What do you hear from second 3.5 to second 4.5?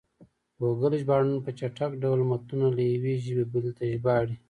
بلې ته ژباړي.